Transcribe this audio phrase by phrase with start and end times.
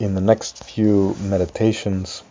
[0.00, 2.22] In the next few meditations,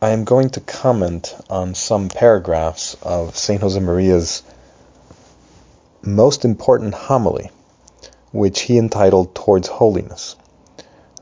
[0.00, 3.60] I am going to comment on some paragraphs of St.
[3.60, 4.42] Josemaria's
[6.00, 7.50] most important homily,
[8.32, 10.36] which he entitled Towards Holiness.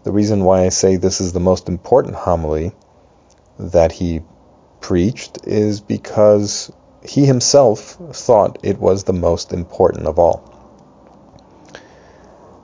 [0.04, 2.70] The reason why I say this is the most important homily
[3.58, 4.22] that he
[4.80, 6.70] preached is because
[7.02, 10.54] he himself thought it was the most important of all.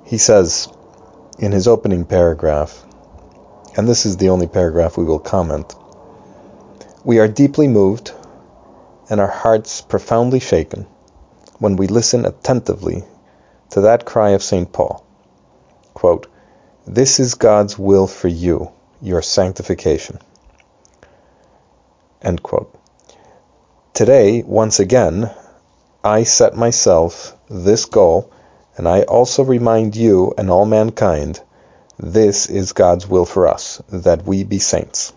[0.04, 0.68] He says
[1.38, 2.84] in his opening paragraph,
[3.76, 5.74] and this is the only paragraph we will comment
[7.04, 8.12] We are deeply moved
[9.10, 10.86] and our hearts profoundly shaken
[11.58, 13.04] when we listen attentively
[13.70, 14.72] to that cry of St.
[14.72, 15.04] Paul
[15.94, 16.26] quote,
[16.86, 20.18] This is God's will for you, your sanctification.
[22.20, 22.74] End quote.
[23.94, 25.30] Today, once again,
[26.02, 28.30] I set myself this goal,
[28.76, 31.40] and I also remind you and all mankind
[31.98, 35.12] this is God's will for us, that we be saints.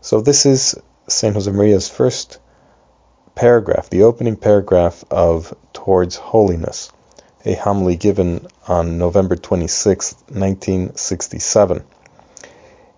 [0.00, 0.74] So, this is
[1.06, 1.36] St.
[1.36, 2.38] Josemaria's first
[3.34, 6.90] paragraph, the opening paragraph of Towards Holiness,
[7.44, 11.84] a homily given on November 26, 1967.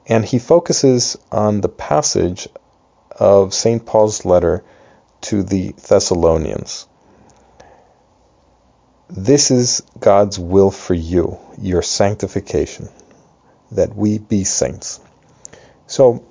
[0.07, 2.49] And he focuses on the passage
[3.11, 3.85] of St.
[3.85, 4.63] Paul's letter
[5.23, 6.87] to the Thessalonians.
[9.13, 12.89] This is God's will for you, your sanctification,
[13.73, 15.01] that we be saints.
[15.89, 16.25] So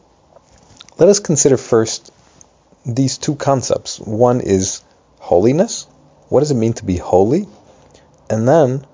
[0.98, 2.10] let us consider first
[2.86, 4.00] these two concepts.
[4.00, 4.82] One is
[5.20, 5.88] holiness.
[6.30, 7.48] What does it mean to be holy?
[8.30, 8.88] And then,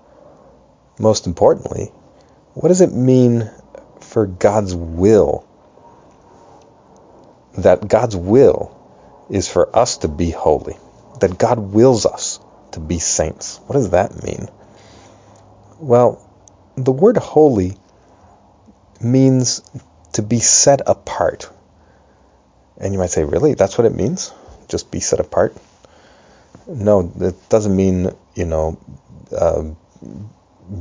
[0.98, 1.92] most importantly,
[2.56, 3.52] what does it mean
[4.02, 5.46] for God's will
[7.56, 8.76] that God's will
[9.30, 10.76] is for us to be holy,
[11.20, 12.40] that God wills us
[12.75, 13.59] to be saints.
[13.66, 14.47] What does that mean?
[15.80, 16.22] Well,
[16.78, 17.78] the word holy
[19.02, 19.62] means
[20.13, 21.50] to be set apart.
[22.78, 23.53] And you might say, really?
[23.53, 24.31] That's what it means?
[24.68, 25.56] Just be set apart?
[26.68, 28.78] No, it doesn't mean, you know,
[29.31, 29.64] uh,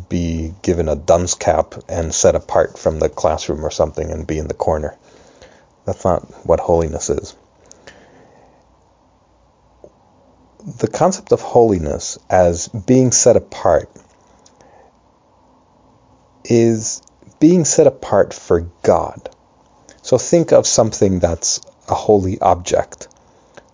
[0.08, 4.38] be given a dunce cap and set apart from the classroom or something and be
[4.38, 4.96] in the corner.
[5.84, 7.36] That's not what holiness is.
[10.66, 13.90] The concept of holiness as being set apart
[16.42, 17.02] is
[17.38, 19.28] being set apart for God.
[20.00, 23.08] So think of something that's a holy object,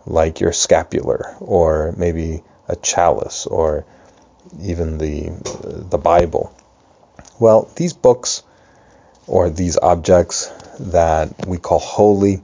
[0.04, 3.84] like your scapular, or maybe a chalice, or
[4.60, 5.30] even the
[5.90, 6.52] the Bible.
[7.38, 8.42] Well, these books
[9.28, 12.42] or these objects that we call holy,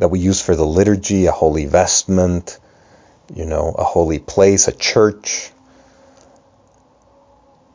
[0.00, 2.58] that we use for the liturgy, a holy vestment,
[3.32, 5.50] you know, a holy place, a church.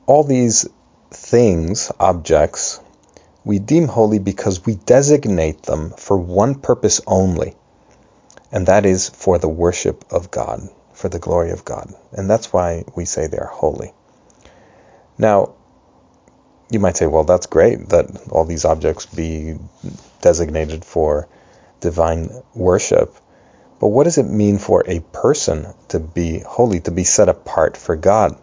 [0.06, 0.68] All these
[1.12, 2.80] things, objects,
[3.46, 7.56] we deem holy because we designate them for one purpose only,
[8.52, 11.94] and that is for the worship of God, for the glory of God.
[12.12, 13.94] And that's why we say they are holy.
[15.18, 15.56] Now,
[16.70, 19.56] you might say, well, that's great that all these objects be
[20.22, 21.28] designated for
[21.80, 23.16] divine worship.
[23.80, 27.78] But what does it mean for a person to be holy, to be set apart
[27.78, 28.38] for God?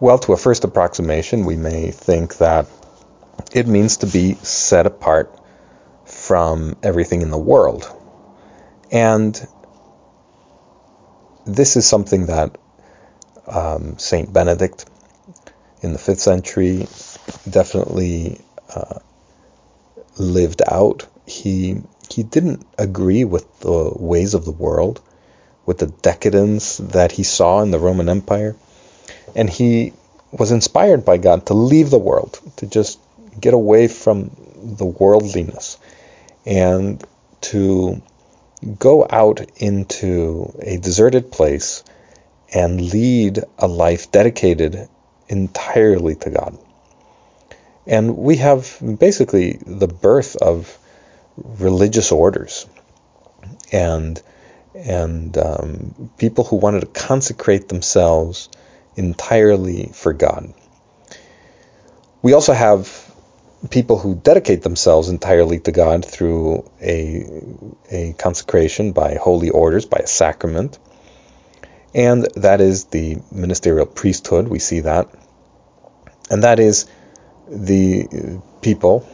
[0.00, 2.66] Well, to a first approximation, we may think that
[3.52, 5.34] it means to be set apart
[6.04, 7.90] from everything in the world.
[8.90, 9.34] And
[11.46, 12.56] this is something that
[13.46, 14.86] um, Saint Benedict
[15.82, 16.86] in the fifth century
[17.48, 18.40] definitely
[18.74, 18.98] uh,
[20.18, 21.06] lived out.
[21.26, 25.00] He he didn't agree with the ways of the world,
[25.66, 28.56] with the decadence that he saw in the Roman Empire,
[29.36, 29.92] and he
[30.32, 32.98] was inspired by God to leave the world, to just
[33.40, 35.78] get away from the worldliness,
[36.46, 37.04] and
[37.40, 38.02] to
[38.78, 41.84] go out into a deserted place
[42.52, 44.88] and lead a life dedicated
[45.28, 46.58] entirely to God.
[47.86, 50.77] And we have basically the birth of
[51.44, 52.66] religious orders
[53.72, 54.20] and
[54.74, 58.48] and um, people who wanted to consecrate themselves
[58.96, 60.52] entirely for God.
[62.22, 63.08] we also have
[63.70, 67.24] people who dedicate themselves entirely to God through a,
[67.90, 70.78] a consecration by holy orders, by a sacrament.
[71.94, 74.48] And that is the ministerial priesthood.
[74.48, 75.08] We see that.
[76.30, 76.86] And that is
[77.48, 79.08] the people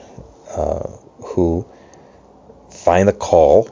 [0.50, 0.88] uh,
[1.28, 1.66] who
[2.84, 3.68] find a call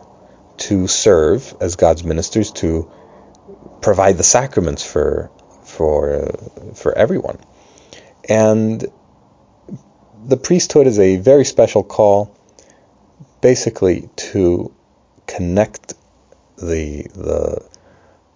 [0.57, 2.91] to serve as God's ministers to
[3.81, 5.31] provide the sacraments for
[5.65, 7.39] for uh, for everyone.
[8.29, 8.85] And
[10.25, 12.37] the priesthood is a very special call,
[13.41, 14.73] basically to
[15.27, 15.95] connect
[16.57, 17.73] the the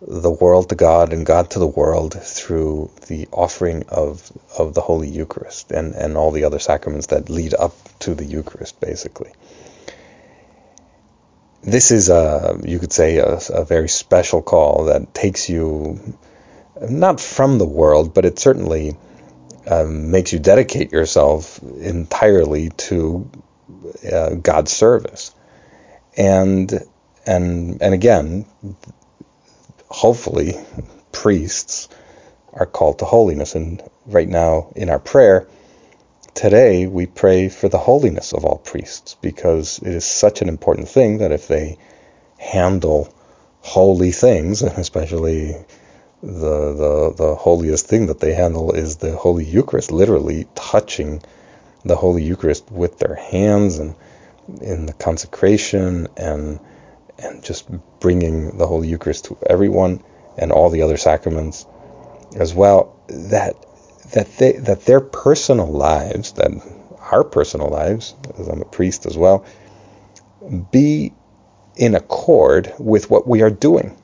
[0.01, 4.81] the world to God and God to the world through the offering of of the
[4.83, 9.33] Holy Eucharist and, and all the other sacraments that lead up to the Eucharist, basically.
[11.67, 16.17] This is a you could say a, a very special call that takes you
[16.81, 18.97] not from the world, but it certainly
[19.67, 23.29] um, makes you dedicate yourself entirely to
[24.13, 25.35] uh, God's service.
[26.17, 26.73] And
[27.27, 28.47] and and again,
[29.89, 30.55] hopefully,
[31.11, 31.89] priests
[32.53, 33.57] are called to holiness.
[33.57, 35.49] And right now in our prayer
[36.37, 40.89] today, we pray for the holiness of all priests because it is such an important
[40.89, 41.79] thing that if they
[42.39, 43.13] handle
[43.61, 45.57] holy things, and especially
[46.23, 51.23] the, the, the holiest thing that they handle is the Holy Eucharist, literally touching
[51.85, 53.95] the Holy Eucharist with their hands and
[54.61, 56.61] in the consecration and
[57.19, 57.69] and just
[57.99, 60.03] bringing the Holy Eucharist to everyone
[60.37, 61.67] and all the other sacraments
[62.37, 63.57] as well that
[64.13, 66.51] that they that their personal lives that
[67.13, 69.45] our personal lives as I'm a priest as well
[70.71, 71.13] be
[71.77, 73.97] in accord with what we are doing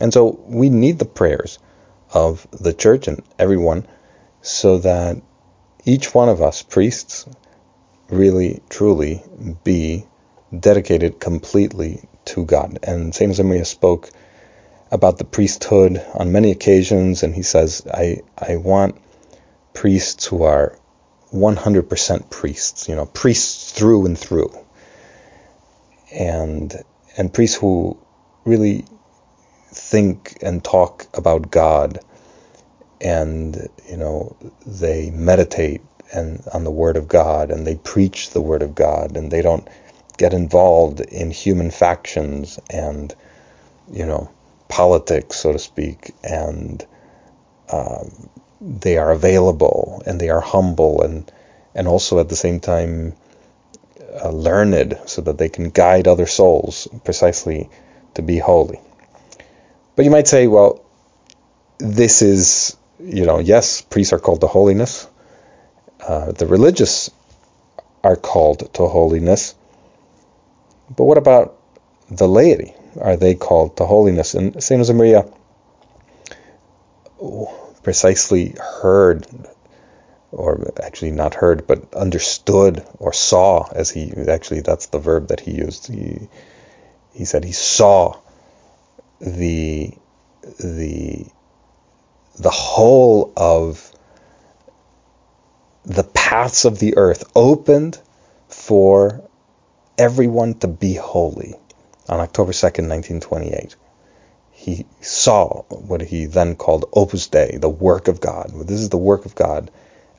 [0.00, 1.58] and so we need the prayers
[2.12, 3.86] of the church and everyone
[4.42, 5.20] so that
[5.84, 7.26] each one of us priests
[8.08, 9.22] really truly
[9.64, 10.04] be
[10.58, 12.78] dedicated completely to God.
[12.82, 13.32] And St.
[13.32, 14.10] Josemaria spoke
[14.94, 18.96] about the priesthood on many occasions, and he says, I, I want
[19.74, 20.78] priests who are
[21.32, 24.56] 100% priests, you know, priests through and through.
[26.12, 26.72] And,
[27.18, 27.98] and priests who
[28.44, 28.84] really
[29.72, 31.98] think and talk about God
[33.00, 35.82] and you know they meditate
[36.12, 39.42] and on the word of God and they preach the word of God and they
[39.42, 39.66] don't
[40.16, 43.14] get involved in human factions and
[43.90, 44.30] you know
[44.68, 46.86] politics so to speak and
[47.70, 48.28] um,
[48.60, 51.30] they are available and they are humble and
[51.74, 53.14] and also at the same time
[54.22, 57.68] uh, learned so that they can guide other souls precisely
[58.14, 58.80] to be holy
[59.96, 60.84] but you might say, well,
[61.78, 65.06] this is, you know, yes, priests are called to holiness.
[66.00, 67.10] Uh, the religious
[68.02, 69.54] are called to holiness.
[70.94, 71.56] But what about
[72.10, 72.74] the laity?
[73.00, 74.34] Are they called to holiness?
[74.34, 74.80] And St.
[74.80, 75.30] Josemaria
[77.82, 79.26] precisely heard,
[80.32, 85.40] or actually not heard, but understood or saw, as he actually, that's the verb that
[85.40, 85.86] he used.
[85.88, 86.28] He,
[87.12, 88.18] he said he saw
[89.20, 89.92] the
[90.58, 91.26] the
[92.38, 93.90] the whole of
[95.84, 98.00] the paths of the earth opened
[98.48, 99.28] for
[99.96, 101.54] everyone to be holy
[102.08, 103.76] on October 2nd, 1928.
[104.52, 108.52] He saw what he then called Opus Dei, the work of God.
[108.66, 109.70] This is the work of God,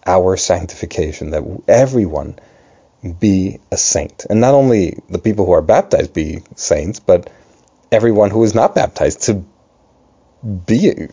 [0.05, 2.37] our sanctification, that everyone
[3.19, 4.25] be a saint.
[4.29, 7.31] And not only the people who are baptized be saints, but
[7.91, 9.43] everyone who is not baptized to
[10.43, 11.07] be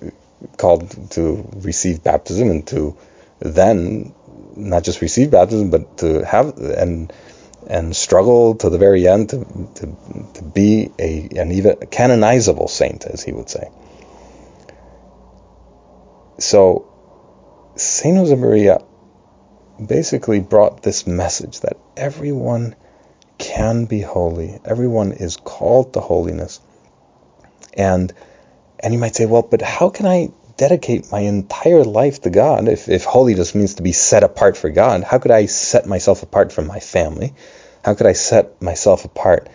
[0.57, 2.97] called to receive baptism and to
[3.39, 4.15] then
[4.57, 7.13] not just receive baptism but to have and
[7.67, 9.39] and struggle to the very end to,
[9.77, 9.97] to,
[10.35, 13.71] to be a an even canonizable saint as he would say.
[16.39, 16.89] So
[17.77, 18.85] Saint Josemaria
[19.85, 22.75] basically brought this message that everyone
[23.39, 26.61] can be holy everyone is called to holiness
[27.75, 28.13] and
[28.83, 32.69] and you might say, well, but how can I dedicate my entire life to God
[32.69, 35.03] if, if holiness means to be set apart for God?
[35.05, 37.35] How could I set myself apart from my family?
[37.85, 39.49] How could I set myself apart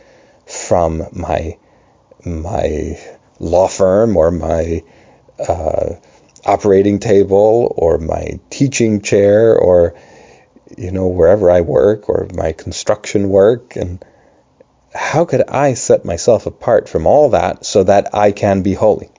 [0.46, 1.58] from my
[2.26, 3.00] my
[3.40, 4.84] law firm or my
[5.48, 5.94] uh,
[6.46, 9.96] operating table or my teaching chair or
[10.78, 14.04] you know wherever I work or my construction work and
[14.94, 19.10] how could I set myself apart from all that so that I can be holy?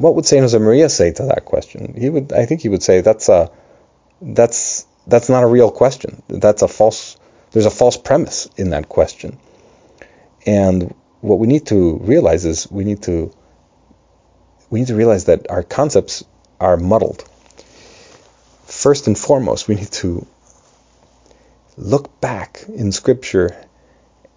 [0.00, 1.94] What would Saint Josemaria say to that question?
[1.94, 3.50] He would, I think, he would say that's a
[4.22, 6.22] that's that's not a real question.
[6.26, 7.18] That's a false
[7.52, 9.38] there's a false premise in that question.
[10.46, 13.30] And what we need to realize is we need to
[14.70, 16.24] we need to realize that our concepts
[16.58, 17.22] are muddled.
[18.64, 20.26] First and foremost, we need to
[21.76, 23.54] look back in scripture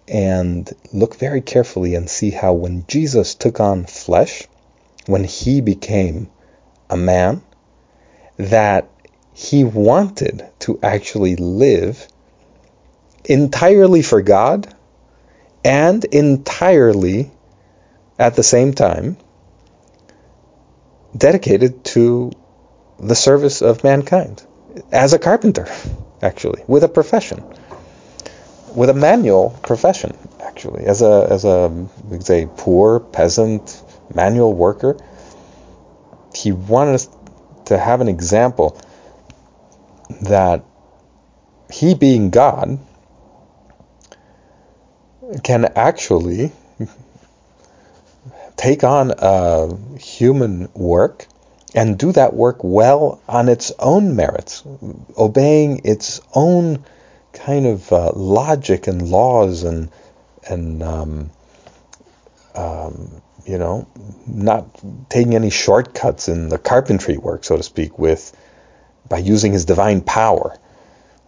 [0.08, 4.46] and look very carefully and see how when Jesus took on flesh,
[5.06, 6.30] when he became
[6.90, 7.42] a man,
[8.36, 8.88] that
[9.32, 12.06] he wanted to actually live
[13.24, 14.72] entirely for God
[15.64, 17.30] and entirely
[18.18, 19.16] at the same time
[21.16, 22.32] dedicated to
[22.98, 24.44] the service of mankind
[24.92, 25.66] as a carpenter,
[26.22, 27.42] actually, with a profession,
[28.74, 31.88] with a manual profession, actually, as a as a
[32.20, 34.96] say poor peasant manual worker.
[36.34, 37.08] He wanted us
[37.66, 38.80] to have an example
[40.22, 40.64] that
[41.72, 42.78] he being God
[45.42, 46.52] can actually
[48.56, 51.26] take on a human work
[51.74, 54.62] and do that work well on its own merits,
[55.18, 56.84] obeying its own
[57.32, 59.90] kind of uh, logic and laws and
[60.48, 61.30] and um,
[62.54, 63.86] um, you know
[64.26, 64.66] not
[65.10, 68.36] taking any shortcuts in the carpentry work, so to speak, with
[69.08, 70.58] by using his divine power,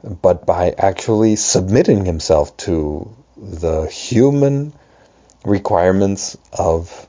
[0.02, 4.72] but by actually submitting himself to the human
[5.44, 7.08] requirements of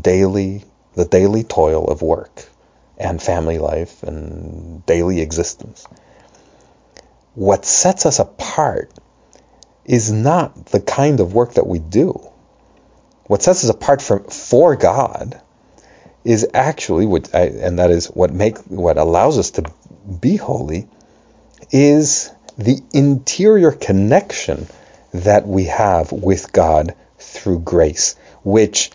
[0.00, 2.44] daily the daily toil of work
[2.98, 5.86] and family life and daily existence.
[7.34, 8.92] What sets us apart
[9.84, 12.31] is not the kind of work that we do.
[13.26, 15.40] What sets us apart from for God
[16.24, 19.72] is actually what I, and that is what make what allows us to
[20.20, 20.88] be holy
[21.70, 24.66] is the interior connection
[25.12, 28.90] that we have with God through grace, which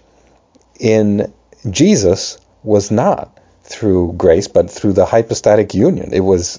[0.79, 1.33] in
[1.69, 6.13] Jesus was not through grace, but through the hypostatic union.
[6.13, 6.57] It was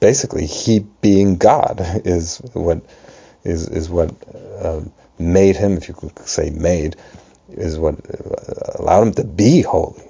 [0.00, 2.82] basically He being God is what
[3.44, 4.14] is is what
[4.60, 4.80] uh,
[5.18, 6.96] made him, if you could say made,
[7.50, 7.96] is what
[8.76, 10.02] allowed him to be holy.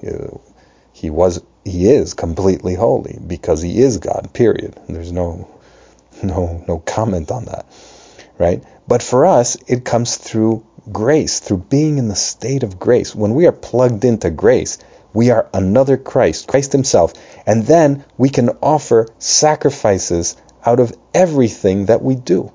[0.92, 4.30] He was he is completely holy because he is God.
[4.32, 4.78] Period.
[4.88, 5.49] There's no
[6.23, 7.66] no no comment on that,
[8.38, 8.62] right?
[8.87, 13.14] But for us, it comes through grace, through being in the state of grace.
[13.14, 14.78] When we are plugged into grace,
[15.12, 17.12] we are another Christ, Christ Himself,
[17.47, 22.52] and then we can offer sacrifices out of everything that we do.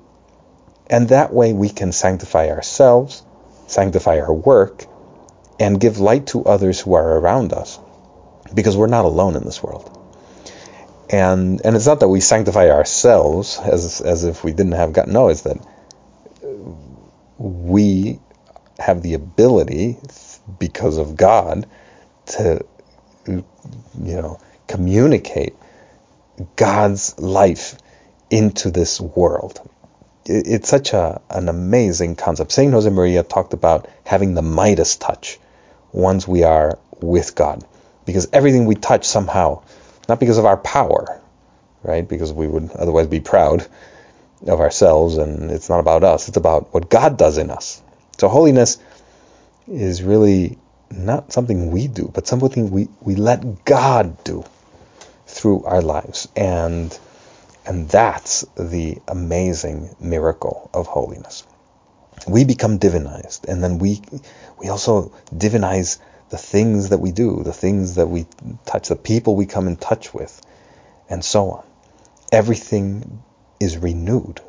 [0.88, 3.22] And that way we can sanctify ourselves,
[3.66, 4.84] sanctify our work,
[5.58, 7.78] and give light to others who are around us.
[8.52, 9.90] Because we're not alone in this world.
[11.10, 15.08] And and it's not that we sanctify ourselves as as if we didn't have God.
[15.08, 15.58] No, it's that
[17.38, 18.20] we
[18.78, 19.96] have the ability
[20.58, 21.66] because of God
[22.26, 22.64] to
[23.26, 23.44] you
[23.94, 25.54] know communicate
[26.56, 27.76] God's life
[28.30, 29.60] into this world.
[30.26, 32.52] It's such a, an amazing concept.
[32.52, 35.38] Saint Josemaria talked about having the Midas touch
[35.92, 37.62] once we are with God,
[38.06, 39.62] because everything we touch somehow,
[40.08, 41.20] not because of our power,
[41.82, 42.08] right?
[42.08, 43.66] Because we would otherwise be proud
[44.46, 46.28] of ourselves, and it's not about us.
[46.28, 47.82] It's about what God does in us.
[48.18, 48.78] So holiness
[49.68, 50.58] is really
[50.90, 54.44] not something we do, but something we, we let God do
[55.26, 56.28] through our lives.
[56.36, 56.96] And
[57.66, 61.44] and that's the amazing miracle of holiness.
[62.28, 64.00] We become divinized, and then we
[64.58, 65.98] we also divinize
[66.30, 68.26] the things that we do, the things that we
[68.66, 70.40] touch, the people we come in touch with,
[71.08, 71.64] and so on.
[72.32, 73.22] Everything
[73.60, 74.40] is renewed.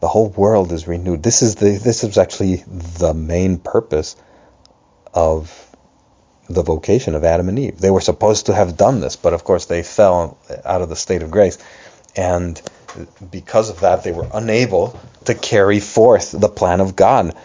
[0.00, 1.22] The whole world is renewed.
[1.22, 4.16] This is the this is actually the main purpose
[5.14, 5.66] of
[6.48, 7.78] the vocation of Adam and Eve.
[7.78, 10.96] They were supposed to have done this, but of course they fell out of the
[10.96, 11.58] state of grace.
[12.16, 12.60] And
[13.30, 17.36] because of that, they were unable to carry forth the plan of God,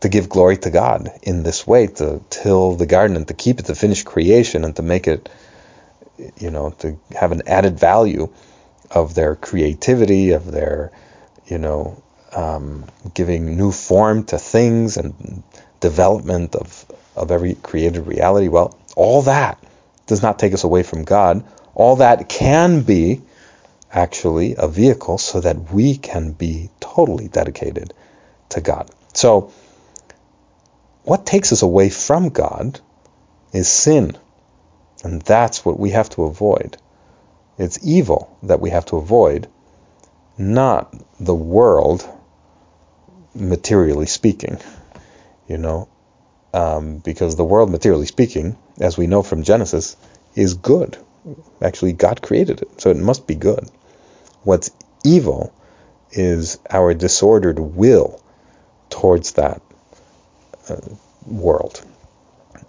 [0.00, 3.60] to give glory to God in this way, to till the garden and to keep
[3.60, 5.28] it, to finish creation and to make it,
[6.38, 8.28] you know, to have an added value
[8.90, 10.90] of their creativity, of their,
[11.46, 12.02] you know,
[12.34, 12.84] um,
[13.14, 15.42] giving new form to things and
[15.80, 16.84] development of
[17.16, 18.48] of every created reality.
[18.48, 19.62] Well, all that
[20.06, 21.44] does not take us away from God.
[21.74, 23.22] All that can be
[23.92, 27.92] actually a vehicle so that we can be totally dedicated
[28.50, 28.90] to God.
[29.14, 29.52] So,
[31.04, 32.80] what takes us away from God
[33.52, 34.16] is sin.
[35.02, 36.76] And that's what we have to avoid
[37.58, 39.48] It's evil that we have to avoid,
[40.38, 42.08] not the world,
[43.34, 44.58] materially speaking.
[45.48, 45.88] You know,
[46.54, 49.96] um, because the world, materially speaking, as we know from Genesis,
[50.34, 50.96] is good.
[51.62, 53.68] Actually, God created it, so it must be good.
[54.42, 54.70] What's
[55.04, 55.52] evil
[56.12, 58.22] is our disordered will
[58.88, 59.62] towards that
[60.68, 60.76] uh,
[61.26, 61.84] world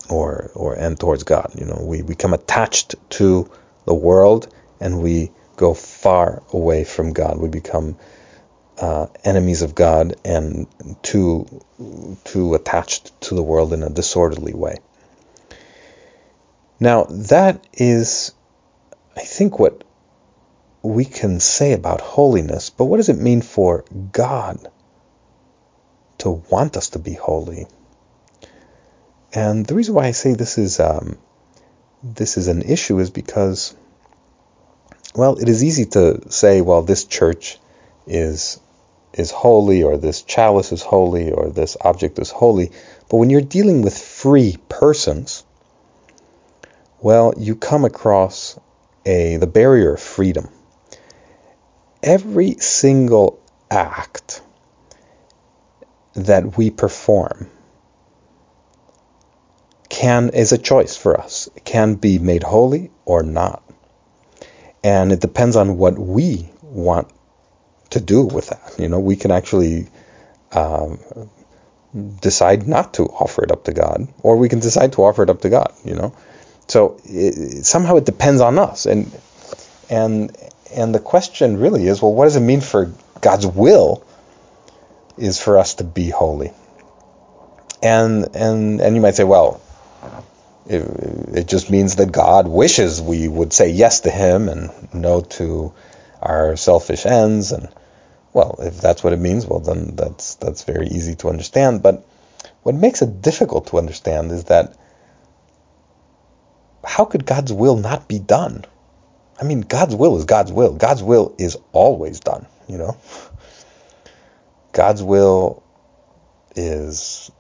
[0.10, 1.52] or or and towards God.
[1.56, 3.50] You know, we become attached to
[3.86, 7.38] the world and we go far away from God.
[7.38, 7.98] We become
[8.80, 10.68] uh, enemies of God and
[11.04, 11.62] too
[12.24, 14.78] too attached to the world in a disorderly way.
[16.80, 18.34] Now that is,
[19.16, 19.84] I think, what
[20.84, 22.70] we can say about holiness.
[22.70, 24.68] But what does it mean for God
[26.20, 27.68] to want us to be holy?
[29.34, 31.18] And the reason why I say this is um,
[32.04, 33.76] this is an issue is because,
[35.16, 37.60] well, it is easy to say, well, this church
[38.08, 38.60] is
[39.14, 42.72] is holy, or this chalice is holy, or this object is holy.
[43.10, 45.44] But when you're dealing with free persons,
[47.02, 48.58] well, you come across
[49.06, 50.50] a the barrier of freedom.
[52.04, 53.40] Every single
[53.70, 54.42] act
[56.14, 57.50] that we perform
[59.90, 61.50] can is a choice for us.
[61.56, 63.64] It can be made holy or not.
[64.84, 67.08] And it depends on what we want
[67.92, 68.76] to do with that.
[68.80, 69.90] You know, we can actually
[70.54, 71.00] um,
[72.22, 75.30] decide not to offer it up to God, or we can decide to offer it
[75.30, 75.72] up to God.
[75.84, 76.16] You know,
[76.68, 78.86] so it, somehow it depends on us.
[78.86, 79.12] And
[79.90, 80.36] and
[80.76, 84.06] and the question really is, well, what does it mean for God's will?
[85.18, 86.52] Is for us to be holy.
[87.84, 89.62] And and and you might say, well,
[90.66, 90.82] it,
[91.34, 95.74] it just means that God wishes we would say yes to Him and no to
[96.22, 97.68] our selfish ends and
[98.34, 101.84] well, if that's what it means, well then that's that's very easy to understand.
[101.84, 102.06] But
[102.64, 104.76] what makes it difficult to understand is that
[106.84, 108.66] how could God's will not be done?
[109.42, 110.74] I mean, God's will is God's will.
[110.74, 112.98] God's will is always done, you know?
[114.72, 115.64] God's will
[116.56, 117.32] is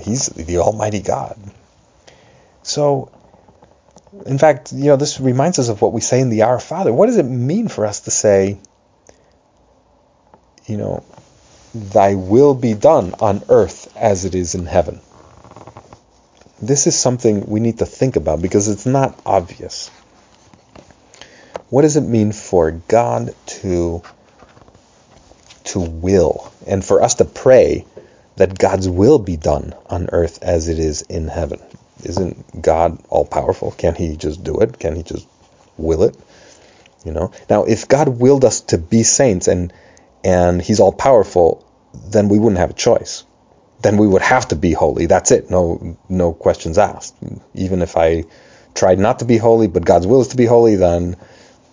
[0.00, 1.38] he's the almighty God.
[2.62, 3.12] So
[4.26, 6.92] in fact, you know, this reminds us of what we say in the Our Father.
[6.92, 8.58] What does it mean for us to say
[10.66, 11.04] you know,
[11.74, 15.00] thy will be done on earth as it is in heaven.
[16.62, 19.90] This is something we need to think about because it's not obvious.
[21.70, 24.02] What does it mean for God to
[25.64, 27.86] to will and for us to pray
[28.36, 31.60] that God's will be done on earth as it is in heaven?
[32.02, 33.70] Isn't God all powerful?
[33.70, 34.78] Can't he just do it?
[34.78, 35.26] Can't he just
[35.78, 36.16] will it?
[37.04, 37.32] You know?
[37.48, 39.72] Now if God willed us to be saints and
[40.22, 43.24] and he's all powerful, then we wouldn't have a choice.
[43.80, 45.06] Then we would have to be holy.
[45.06, 45.50] That's it.
[45.50, 47.16] No no questions asked.
[47.54, 48.24] Even if I
[48.74, 51.16] tried not to be holy, but God's will is to be holy, then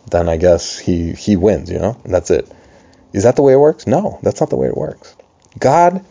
[0.10, 1.98] then I guess he he wins, you know?
[2.04, 2.52] And that's it.
[3.14, 3.88] Is that the way it works?
[3.88, 5.16] No, that's not the way it works.
[5.60, 6.06] God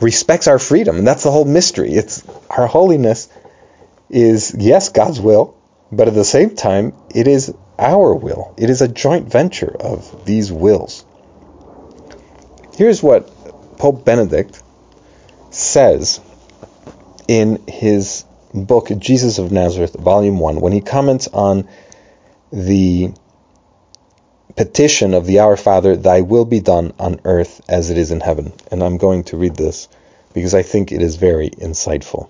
[0.00, 1.92] respects our freedom, and that's the whole mystery.
[1.92, 3.28] It's our holiness
[4.10, 5.56] is yes, God's will,
[5.92, 8.54] but at the same time, it is our will.
[8.56, 11.04] It is a joint venture of these wills.
[12.74, 13.28] Here's what
[13.78, 14.62] Pope Benedict
[15.50, 16.20] says
[17.26, 21.68] in his book, Jesus of Nazareth, Volume 1, when he comments on
[22.52, 23.12] the
[24.56, 28.20] petition of the Our Father, Thy will be done on earth as it is in
[28.20, 28.52] heaven.
[28.70, 29.88] And I'm going to read this
[30.34, 32.28] because I think it is very insightful.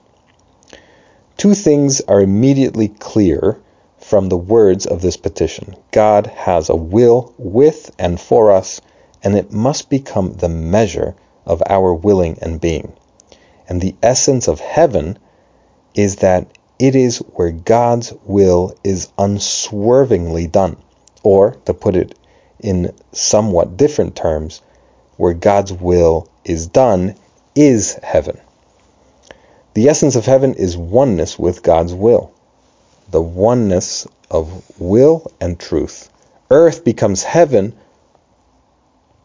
[1.37, 3.61] Two things are immediately clear
[3.99, 8.81] from the words of this petition God has a will with and for us
[9.23, 12.93] and it must become the measure of our willing and being.
[13.69, 15.19] And the essence of heaven
[15.95, 16.47] is that
[16.79, 20.77] it is where God's will is unswervingly done.
[21.23, 22.17] Or, to put it
[22.61, 24.63] in somewhat different terms,
[25.17, 27.17] where God's will is done
[27.55, 28.39] is heaven.
[29.75, 32.33] The essence of heaven is oneness with God's will,
[33.11, 36.09] the oneness of will and truth.
[36.51, 37.77] Earth becomes heaven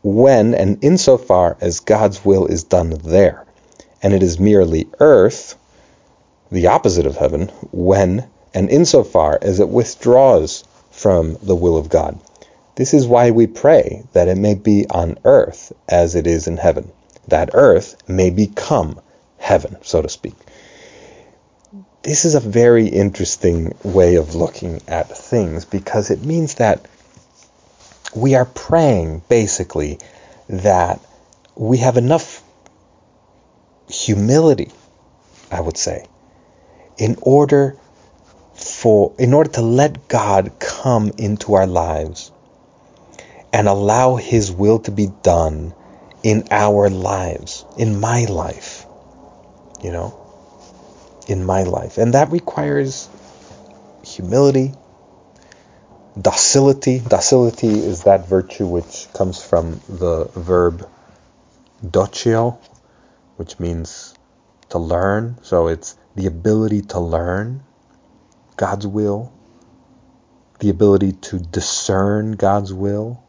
[0.04, 3.46] when and insofar as God's will is done there.
[4.02, 5.56] And it is merely earth,
[6.54, 12.20] the opposite of heaven, when and insofar as it withdraws from the will of God.
[12.76, 16.58] This is why we pray that it may be on earth as it is in
[16.58, 16.92] heaven,
[17.28, 19.00] that earth may become
[19.38, 20.36] heaven, so to speak.
[22.04, 26.86] this is a very interesting way of looking at things because it means that
[28.16, 29.98] we are praying basically
[30.50, 31.00] that
[31.56, 32.44] we have enough
[33.90, 34.72] humility,
[35.52, 36.06] I would say,
[36.98, 37.78] in order
[38.54, 42.32] for in order to let God come into our lives
[43.52, 45.74] and allow his will to be done
[46.24, 48.86] in our lives, in my life.
[49.82, 50.24] You know,
[51.28, 51.98] in my life.
[51.98, 53.10] And that requires
[54.04, 54.74] humility,
[56.20, 57.00] docility.
[57.00, 60.88] Docility is that virtue which comes from the verb
[61.84, 62.58] doceo,
[63.38, 64.16] which means
[64.70, 65.38] to learn.
[65.44, 67.64] So it's the ability to learn
[68.56, 69.34] God's will,
[70.60, 73.24] the ability to discern God's will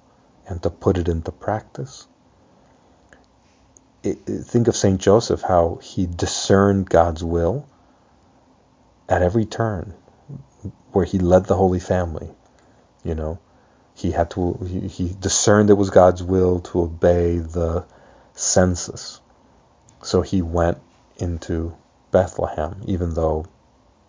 [0.47, 2.07] and to put it into practice.
[4.03, 5.01] It, think of St.
[5.01, 7.67] Joseph, how he discerned God's will
[9.09, 9.95] at every turn,
[10.93, 12.31] where he led the Holy Family.
[13.03, 13.39] You know,
[13.95, 17.85] he had to he, he discerned it was God's will to obey the
[18.35, 19.21] census.
[20.03, 20.79] So he went
[21.17, 21.75] into
[22.15, 23.45] Bethlehem, even though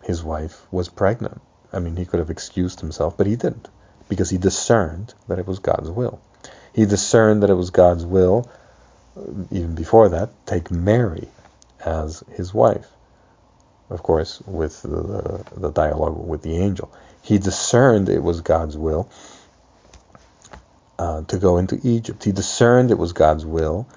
[0.04, 1.40] his wife was pregnant.
[1.72, 3.68] I mean, he could have excused himself, but he didn't,
[4.08, 6.20] because he discerned that it was God's will.
[6.72, 8.48] He discerned that it was God's will,
[9.50, 11.26] even before that, take Mary
[11.84, 12.86] as his wife.
[13.90, 16.92] Of course, with the, the dialogue with the angel.
[17.22, 19.10] He discerned it was God's will
[20.96, 22.22] uh, to go into Egypt.
[22.22, 23.88] He discerned it was God's will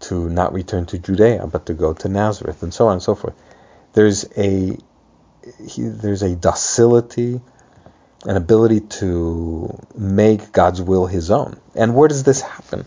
[0.00, 3.14] to not return to Judea, but to go to Nazareth, and so on and so
[3.14, 3.34] forth.
[3.92, 4.76] There's a
[5.66, 7.40] he, there's a docility,
[8.24, 11.58] an ability to make God's will his own.
[11.74, 12.84] And where does this happen?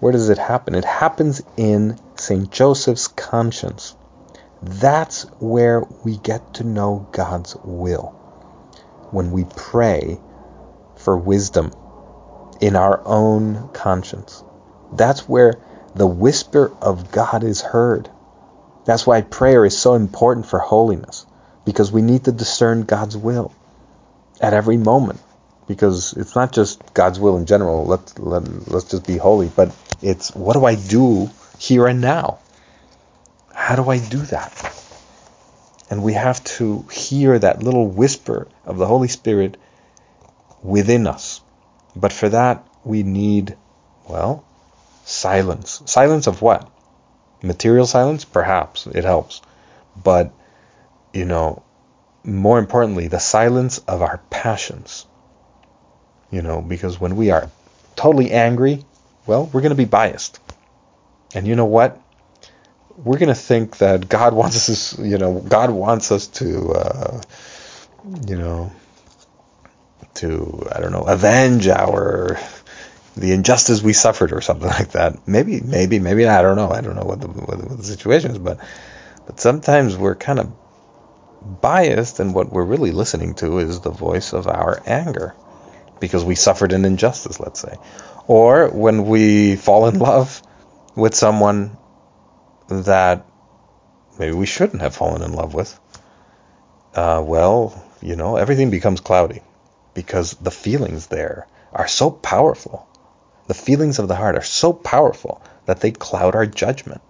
[0.00, 0.74] Where does it happen?
[0.74, 2.50] It happens in St.
[2.50, 3.94] Joseph's conscience.
[4.62, 8.14] That's where we get to know God's will.
[9.10, 10.18] When we pray
[10.96, 11.72] for wisdom
[12.60, 14.42] in our own conscience.
[14.92, 15.54] That's where
[15.96, 18.10] the whisper of God is heard.
[18.84, 21.26] That's why prayer is so important for holiness,
[21.64, 23.52] because we need to discern God's will
[24.40, 25.20] at every moment.
[25.66, 29.74] Because it's not just God's will in general, let's, let, let's just be holy, but
[30.02, 31.28] it's what do I do
[31.58, 32.38] here and now?
[33.52, 34.72] How do I do that?
[35.90, 39.56] And we have to hear that little whisper of the Holy Spirit
[40.62, 41.40] within us.
[41.96, 43.56] But for that, we need,
[44.08, 44.45] well,
[45.06, 45.82] silence.
[45.86, 46.68] Silence of what?
[47.42, 48.24] Material silence?
[48.24, 48.86] Perhaps.
[48.86, 49.40] It helps.
[50.02, 50.32] But,
[51.14, 51.62] you know,
[52.24, 55.06] more importantly, the silence of our passions.
[56.30, 57.48] You know, because when we are
[57.94, 58.84] totally angry,
[59.26, 60.40] well, we're going to be biased.
[61.34, 62.00] And you know what?
[62.96, 67.22] We're going to think that God wants us, you know, God wants us to, uh,
[68.26, 68.72] you know,
[70.14, 72.38] to I don't know, avenge our
[73.16, 75.26] the injustice we suffered or something like that.
[75.26, 76.70] Maybe, maybe, maybe I don't know.
[76.70, 78.58] I don't know what the, what the, what the situation is, but
[79.26, 80.52] but sometimes we're kind of
[81.60, 85.34] biased, and what we're really listening to is the voice of our anger
[85.98, 87.76] because we suffered an injustice, let's say,
[88.26, 90.42] or when we fall in love
[90.94, 91.76] with someone
[92.68, 93.26] that
[94.18, 95.78] maybe we shouldn't have fallen in love with.
[96.94, 99.42] Uh, well, you know, everything becomes cloudy
[99.94, 102.86] because the feelings there are so powerful.
[103.46, 107.02] The feelings of the heart are so powerful that they cloud our judgment.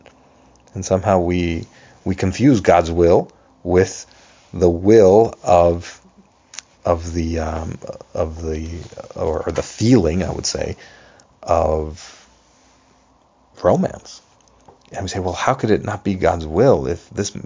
[0.74, 1.66] And somehow we
[2.04, 3.30] we confuse God's will
[3.62, 4.06] with
[4.52, 6.00] the will of
[6.84, 7.78] of the um,
[8.14, 8.68] of the
[9.14, 10.76] or, or the feeling, I would say,
[11.42, 12.28] of
[13.62, 14.22] romance.
[14.92, 17.36] And we say, well, how could it not be God's will if this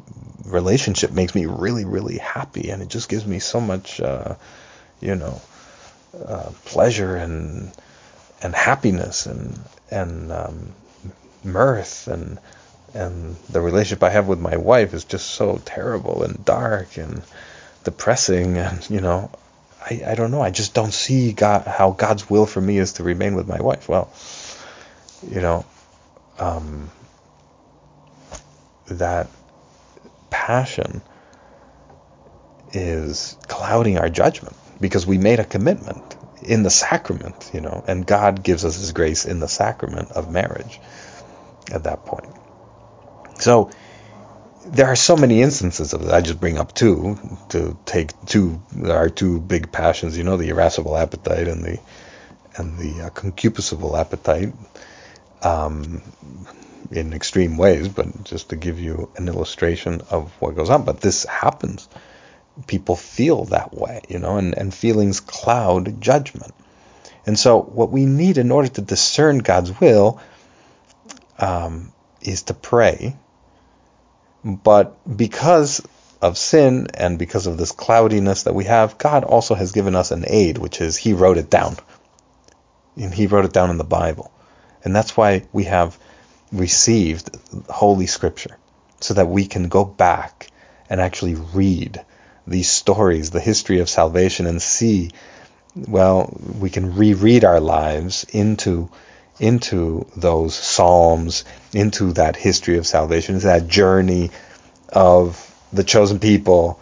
[0.45, 4.35] relationship makes me really, really happy and it just gives me so much, uh,
[5.01, 5.41] you know,
[6.27, 7.73] uh, pleasure and
[8.43, 9.59] and happiness and
[9.91, 10.73] and um,
[11.45, 12.39] mirth and
[12.95, 17.23] and the relationship I have with my wife is just so terrible and dark and
[17.85, 19.31] depressing and you know
[19.83, 20.43] I, I don't know.
[20.43, 23.61] I just don't see God how God's will for me is to remain with my
[23.61, 23.89] wife.
[23.89, 24.11] Well
[25.29, 25.65] you know
[26.39, 26.91] um,
[28.87, 29.29] that
[30.31, 31.03] passion
[32.73, 38.07] is clouding our judgment because we made a commitment in the sacrament, you know, and
[38.07, 40.81] God gives us His grace in the sacrament of marriage
[41.73, 42.29] at that point.
[43.39, 43.71] So
[44.67, 46.11] there are so many instances of it.
[46.11, 47.19] I just bring up two
[47.51, 48.63] to take two.
[48.73, 51.81] There are two big passions, you know, the irascible appetite and the
[52.57, 54.53] and the uh, concupiscible appetite.
[55.43, 56.03] Um,
[56.91, 60.85] in extreme ways, but just to give you an illustration of what goes on.
[60.85, 61.89] But this happens.
[62.67, 66.55] People feel that way, you know, and, and feelings cloud judgment.
[67.27, 70.21] And so, what we need in order to discern God's will
[71.39, 73.17] um, is to pray.
[74.45, 75.83] But because
[76.23, 80.11] of sin and because of this cloudiness that we have, God also has given us
[80.11, 81.77] an aid, which is He wrote it down.
[82.97, 84.31] And He wrote it down in the Bible.
[84.85, 85.99] And that's why we have
[86.53, 87.37] received
[87.69, 88.57] Holy Scripture,
[89.01, 90.49] so that we can go back
[90.89, 92.05] and actually read
[92.51, 95.11] these stories, the history of salvation, and see,
[95.75, 98.91] well, we can reread our lives into
[99.39, 104.31] into those psalms, into that history of salvation, into that journey
[104.91, 106.79] of the chosen people,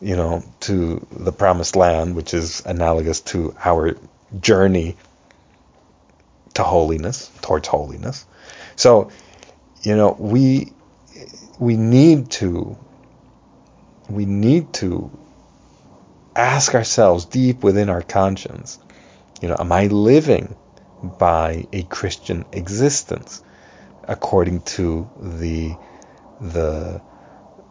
[0.00, 3.98] you know, to the promised land, which is analogous to our
[4.40, 4.96] journey
[6.54, 8.24] to holiness, towards holiness.
[8.76, 9.10] So,
[9.82, 10.72] you know, we
[11.58, 12.78] we need to
[14.08, 15.10] we need to
[16.34, 18.78] ask ourselves deep within our conscience,
[19.40, 20.56] you know, am I living
[21.02, 23.42] by a Christian existence
[24.04, 25.76] according to the
[26.40, 27.00] the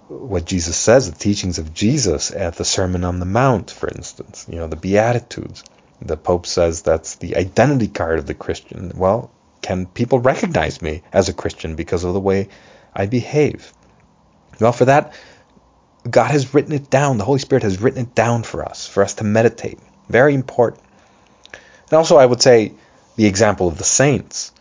[0.07, 4.45] what Jesus says, the teachings of Jesus at the Sermon on the Mount, for instance,
[4.49, 5.63] you know, the Beatitudes.
[6.01, 8.93] The Pope says that's the identity card of the Christian.
[8.95, 12.47] Well, can people recognize me as a Christian because of the way
[12.93, 13.73] I behave?
[14.61, 15.13] Well, for that,
[16.09, 17.17] God has written it down.
[17.17, 19.79] The Holy Spirit has written it down for us, for us to meditate.
[20.09, 20.83] Very important.
[21.89, 22.73] And also, I would say
[23.15, 24.51] the example of the saints,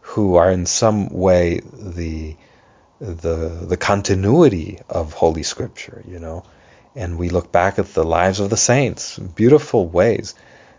[0.00, 2.36] who are in some way the
[3.00, 6.44] the the continuity of Holy Scripture, you know.
[6.94, 10.34] And we look back at the lives of the saints, beautiful ways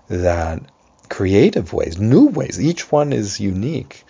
[0.09, 0.61] that
[1.09, 2.61] creative ways, new ways.
[2.61, 4.03] Each one is unique,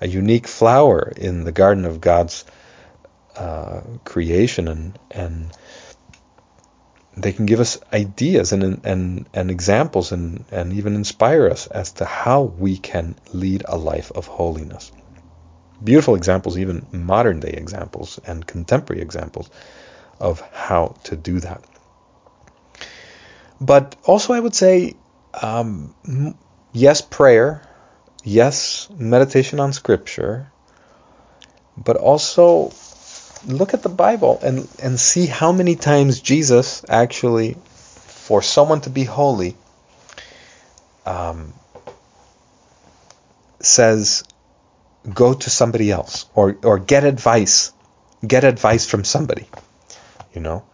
[0.00, 2.44] a unique flower in the garden of God's
[3.36, 5.56] uh, creation, and and
[7.16, 11.92] they can give us ideas and and and examples and and even inspire us as
[11.92, 14.92] to how we can lead a life of holiness
[15.82, 19.50] beautiful examples, even modern day examples and contemporary examples
[20.18, 21.64] of how to do that.
[23.60, 24.96] But also, I would say,
[25.40, 25.94] um,
[26.72, 27.62] yes, prayer,
[28.22, 30.52] yes, meditation on scripture,
[31.76, 32.72] but also
[33.46, 38.90] look at the Bible and, and see how many times Jesus actually, for someone to
[38.90, 39.56] be holy,
[41.04, 41.54] um,
[43.60, 44.24] says,
[45.12, 47.72] go to somebody else or or get advice
[48.26, 49.46] get advice from somebody
[50.36, 50.64] you know?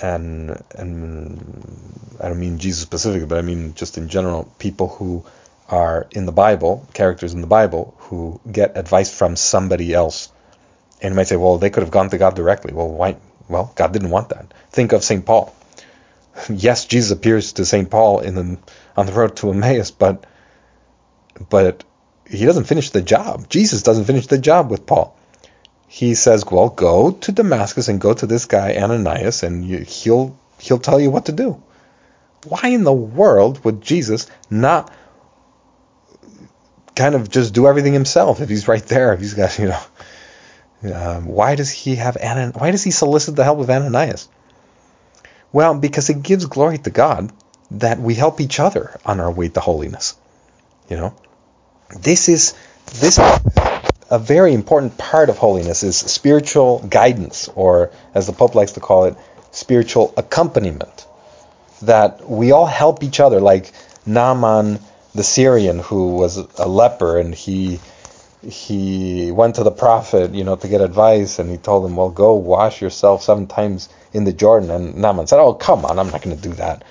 [0.00, 5.24] And and I don't mean Jesus specifically but I mean just in general people who
[5.68, 10.30] are in the Bible characters in the Bible who get advice from somebody else
[11.04, 13.16] and you might say well they could have gone to God directly well why
[13.48, 15.54] well God didn't want that think of St Paul
[16.50, 18.58] yes Jesus appears to St Paul the
[18.96, 20.26] on the road to Emmaus but
[21.48, 21.84] but
[22.28, 23.48] he doesn't finish the job.
[23.48, 25.16] Jesus doesn't finish the job with Paul.
[25.86, 30.36] He says, "Well, go to Damascus and go to this guy Ananias, and you, he'll
[30.58, 31.62] he'll tell you what to do."
[32.46, 34.92] Why in the world would Jesus not
[36.94, 39.14] kind of just do everything himself if he's right there?
[39.14, 39.80] If he's got you know,
[40.92, 42.52] um, why does he have Anan?
[42.52, 44.28] Why does he solicit the help of Ananias?
[45.52, 47.32] Well, because it gives glory to God
[47.70, 50.16] that we help each other on our way to holiness.
[50.88, 51.14] You know,
[51.98, 52.54] this is
[53.00, 53.18] this
[54.10, 58.80] a very important part of holiness is spiritual guidance, or as the Pope likes to
[58.80, 59.16] call it,
[59.50, 61.06] spiritual accompaniment.
[61.82, 63.72] That we all help each other, like
[64.06, 64.80] Naaman
[65.14, 67.80] the Syrian, who was a leper, and he
[68.44, 72.10] he went to the prophet, you know, to get advice, and he told him, "Well,
[72.10, 76.10] go wash yourself seven times in the Jordan." And Naaman said, "Oh, come on, I'm
[76.10, 76.84] not going to do that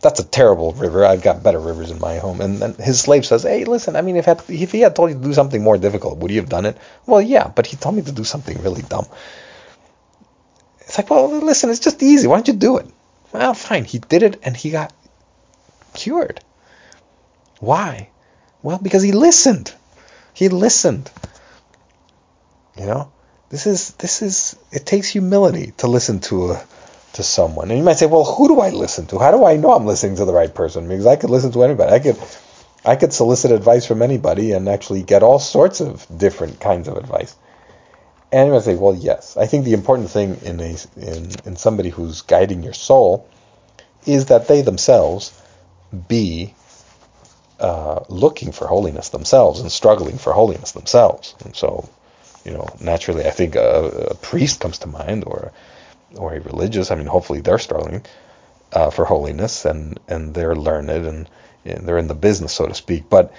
[0.00, 1.04] that's a terrible river.
[1.04, 2.40] I've got better rivers in my home.
[2.40, 5.10] And then his slave says, hey, listen, I mean, if, had, if he had told
[5.10, 6.78] you to do something more difficult, would you have done it?
[7.06, 9.06] Well, yeah, but he told me to do something really dumb.
[10.80, 12.26] It's like, well, listen, it's just easy.
[12.26, 12.86] Why don't you do it?
[13.32, 13.84] Well, fine.
[13.84, 14.92] He did it and he got
[15.94, 16.40] cured.
[17.60, 18.08] Why?
[18.62, 19.72] Well, because he listened.
[20.40, 21.10] He listened.
[22.74, 23.12] You know,
[23.50, 26.64] this is this is it takes humility to listen to a
[27.12, 27.68] to someone.
[27.70, 29.18] And you might say, well, who do I listen to?
[29.18, 30.88] How do I know I'm listening to the right person?
[30.88, 31.92] Because I could listen to anybody.
[31.92, 32.16] I could
[32.86, 36.96] I could solicit advice from anybody and actually get all sorts of different kinds of
[36.96, 37.36] advice.
[38.32, 39.36] And you might say, well, yes.
[39.36, 43.28] I think the important thing in a in, in somebody who's guiding your soul
[44.06, 45.38] is that they themselves
[46.08, 46.54] be
[47.60, 51.34] uh, looking for holiness themselves and struggling for holiness themselves.
[51.44, 51.88] And so
[52.44, 55.52] You know, naturally, I think a, a priest comes to mind, or
[56.16, 56.90] or a religious.
[56.90, 58.04] I mean, hopefully they're struggling
[58.72, 61.28] uh, for holiness and and they're learned and,
[61.64, 63.10] and they're in the business, so to speak.
[63.10, 63.32] But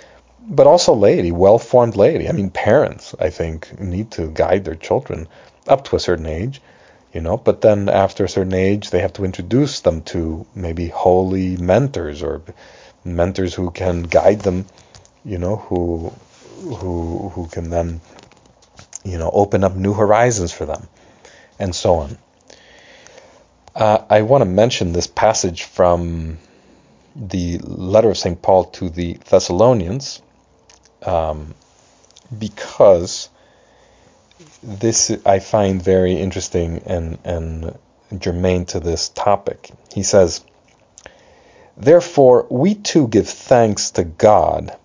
[0.48, 2.30] but also laity, well-formed laity.
[2.30, 5.28] I mean, parents, I think, need to guide their children
[5.68, 6.62] up to a certain age,
[7.14, 7.38] you know.
[7.38, 12.24] But then after a certain age, they have to introduce them to maybe holy mentors
[12.24, 12.42] or
[13.04, 14.66] mentors who can guide them,
[15.26, 16.14] you know, who
[16.62, 18.02] who who can then,
[19.04, 20.88] you know, open up new horizons for them,
[21.60, 22.18] and so on.
[23.76, 26.38] Uh, I want to mention this passage from
[27.16, 28.42] the letter of St.
[28.42, 30.22] Paul to the Thessalonians
[31.04, 31.54] um,
[32.38, 33.30] because
[34.64, 37.78] this I find very interesting and, and
[38.18, 39.72] germane to this topic.
[39.94, 40.42] He says,
[41.78, 44.76] Therefore, we too give thanks to God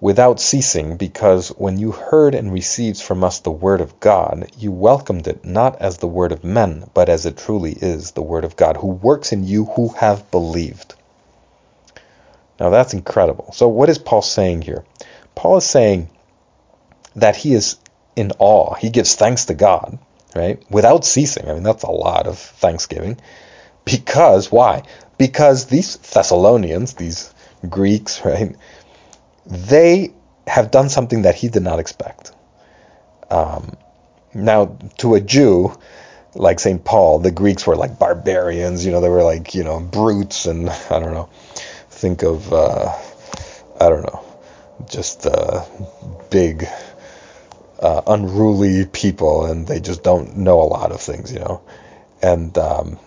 [0.00, 4.70] without ceasing, because when you heard and received from us the word of God, you
[4.70, 8.44] welcomed it not as the word of men, but as it truly is, the word
[8.44, 10.94] of God, who works in you who have believed.
[12.60, 13.52] Now that's incredible.
[13.52, 14.84] So, what is Paul saying here?
[15.34, 16.10] Paul is saying
[17.16, 17.76] that he is
[18.16, 18.74] in awe.
[18.74, 19.98] He gives thanks to God,
[20.36, 20.62] right?
[20.70, 21.48] Without ceasing.
[21.48, 23.18] I mean, that's a lot of thanksgiving.
[23.84, 24.82] Because, why?
[25.18, 27.32] Because these Thessalonians, these
[27.68, 28.56] Greeks, right?
[29.46, 30.12] they
[30.46, 32.32] have done something that he did not expect.
[33.30, 33.76] Um,
[34.32, 35.76] now, to a Jew
[36.34, 36.84] like St.
[36.84, 40.68] Paul, the Greeks were like barbarians, you know, they were like, you know, brutes, and
[40.90, 41.28] I don't know,
[41.90, 42.92] think of, uh,
[43.80, 44.24] I don't know,
[44.88, 45.64] just uh,
[46.30, 46.66] big,
[47.80, 51.62] uh, unruly people, and they just don't know a lot of things, you know.
[52.20, 52.98] And um,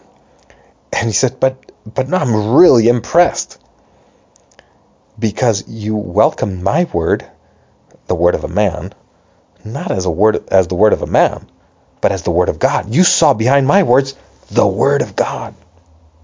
[0.93, 3.61] and he said, but but no, I'm really impressed
[5.17, 7.25] because you welcomed my word,
[8.07, 8.93] the word of a man,
[9.63, 11.47] not as a word as the word of a man,
[12.01, 12.93] but as the word of God.
[12.93, 14.15] You saw behind my words
[14.51, 15.55] the word of God.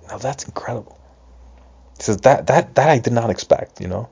[0.08, 1.00] Now that's incredible.
[1.98, 4.10] He says that that that I did not expect, you know.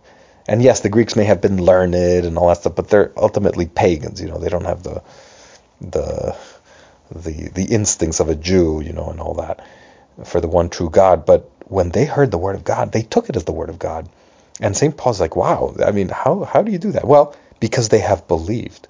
[0.47, 3.67] And yes, the Greeks may have been learned and all that stuff, but they're ultimately
[3.67, 4.37] pagans, you know.
[4.37, 5.01] They don't have the
[5.79, 6.35] the
[7.11, 9.63] the the instincts of a Jew, you know, and all that
[10.23, 11.25] for the one true God.
[11.25, 13.79] But when they heard the word of God, they took it as the word of
[13.79, 14.09] God.
[14.59, 14.95] And St.
[14.95, 17.07] Paul's like, wow, I mean, how, how do you do that?
[17.07, 18.87] Well, because they have believed.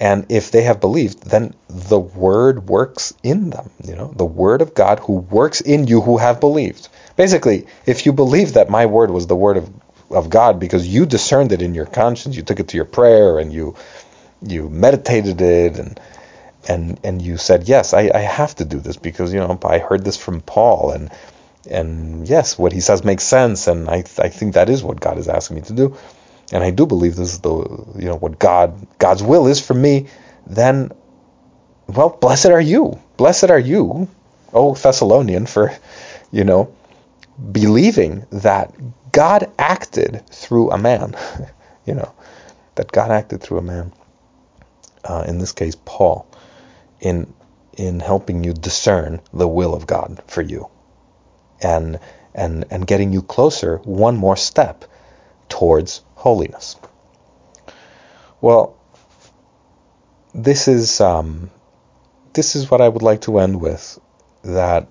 [0.00, 4.60] And if they have believed, then the word works in them, you know, the word
[4.60, 6.88] of God who works in you who have believed.
[7.16, 9.70] Basically, if you believe that my word was the word of,
[10.10, 13.38] of God because you discerned it in your conscience, you took it to your prayer
[13.38, 13.76] and you
[14.44, 16.00] you meditated it and
[16.68, 19.78] and and you said, Yes, I, I have to do this because, you know, I
[19.78, 21.10] heard this from Paul and
[21.70, 25.18] and yes, what he says makes sense, and I I think that is what God
[25.18, 25.96] is asking me to do,
[26.52, 27.54] and I do believe this is the
[27.96, 30.08] you know what God God's will is for me.
[30.44, 30.90] Then,
[31.86, 34.08] well, blessed are you, blessed are you,
[34.52, 35.72] oh Thessalonian, for
[36.32, 36.74] you know
[37.52, 38.74] believing that
[39.12, 41.14] God acted through a man,
[41.86, 42.12] you know,
[42.74, 43.92] that God acted through a man.
[45.04, 46.28] Uh, in this case, Paul,
[47.02, 47.34] in
[47.76, 50.68] in helping you discern the will of God for you
[51.60, 51.98] and
[52.34, 54.84] and and getting you closer one more step
[55.48, 56.76] towards holiness.
[58.40, 58.76] Well,
[60.34, 61.50] this is um,
[62.32, 63.98] this is what I would like to end with.
[64.44, 64.88] That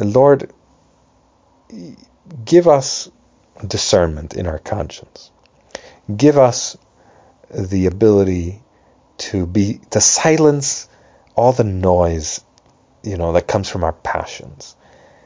[0.00, 0.52] Lord,
[2.44, 3.10] give us
[3.66, 5.30] discernment in our conscience.
[6.14, 6.76] Give us
[7.50, 8.62] the ability
[9.18, 10.88] to be to silence
[11.34, 12.44] all the noise,
[13.02, 14.76] you know, that comes from our passions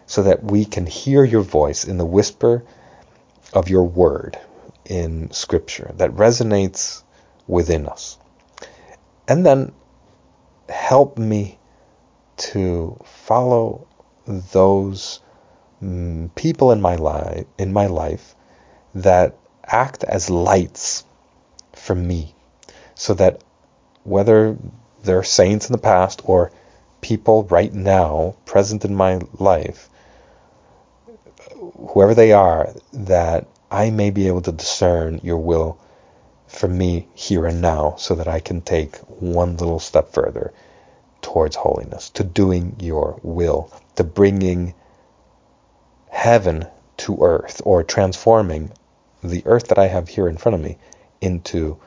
[0.07, 2.65] so that we can hear your voice in the whisper
[3.53, 4.39] of your word
[4.85, 7.03] in Scripture that resonates
[7.47, 8.19] within us.
[9.29, 9.73] And then
[10.69, 11.59] help me
[12.37, 13.87] to follow
[14.27, 15.21] those
[15.83, 18.35] mm, people in my life in my life
[18.95, 21.05] that act as lights
[21.73, 22.35] for me
[22.95, 23.43] so that
[24.05, 24.57] whether
[25.03, 26.53] they're saints in the past or
[27.01, 29.89] people right now present in my life
[31.89, 35.79] whoever they are, that I may be able to discern your will
[36.47, 40.53] for me here and now so that I can take one little step further
[41.23, 44.75] towards holiness, to doing your will, to bringing
[46.11, 46.67] heaven
[46.99, 48.71] to earth or transforming
[49.23, 50.79] the earth that I have here in front of me
[51.21, 51.79] into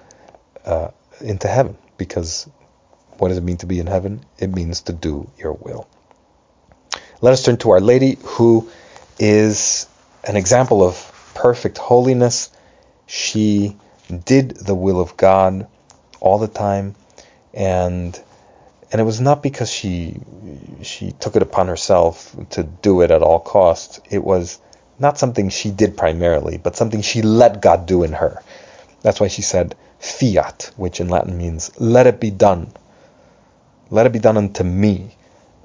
[0.66, 0.90] uh,
[1.22, 2.50] into heaven because
[3.18, 4.26] what does it mean to be in heaven?
[4.40, 5.88] It means to do your will.
[7.22, 8.70] Let us turn to Our Lady who
[9.20, 9.88] is
[10.26, 12.52] an example of perfect holiness.
[13.08, 13.78] She
[14.26, 15.68] did the will of God
[16.22, 16.96] all the time.
[17.54, 18.20] and
[18.92, 20.20] and it was not because she
[20.84, 24.00] she took it upon herself to do it at all costs.
[24.10, 24.60] It was
[25.00, 28.42] not something she did primarily, but something she let God do in her.
[29.06, 32.72] That's why she said fiat, which in Latin means let it be done.
[33.92, 35.16] Let it be done unto me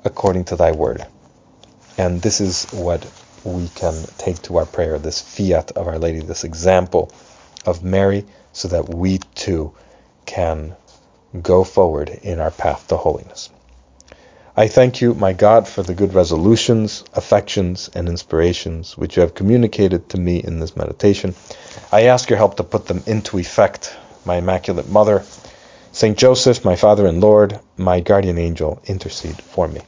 [0.05, 1.07] according to thy word.
[1.97, 3.11] And this is what
[3.43, 7.11] we can take to our prayer, this fiat of Our Lady, this example
[7.64, 9.72] of Mary, so that we too
[10.26, 10.76] can
[11.41, 13.49] go forward in our path to holiness.
[14.55, 19.34] I thank you, my God, for the good resolutions, affections, and inspirations which you have
[19.34, 21.34] communicated to me in this meditation.
[21.93, 25.24] I ask your help to put them into effect, my Immaculate Mother.
[25.91, 29.80] Saint Joseph, my Father and Lord, my guardian angel, intercede for me.